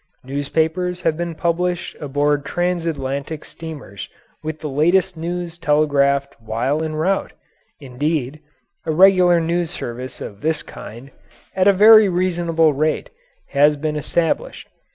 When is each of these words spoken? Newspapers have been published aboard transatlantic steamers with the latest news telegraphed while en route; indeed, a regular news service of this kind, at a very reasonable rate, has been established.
Newspapers 0.23 1.01
have 1.03 1.15
been 1.15 1.35
published 1.35 1.95
aboard 2.01 2.43
transatlantic 2.43 3.45
steamers 3.45 4.09
with 4.41 4.59
the 4.59 4.67
latest 4.67 5.15
news 5.15 5.59
telegraphed 5.59 6.35
while 6.41 6.83
en 6.83 6.95
route; 6.95 7.33
indeed, 7.79 8.39
a 8.87 8.91
regular 8.91 9.39
news 9.39 9.69
service 9.69 10.19
of 10.19 10.41
this 10.41 10.63
kind, 10.63 11.11
at 11.55 11.67
a 11.67 11.71
very 11.71 12.09
reasonable 12.09 12.73
rate, 12.73 13.11
has 13.49 13.75
been 13.77 13.95
established. 13.95 14.67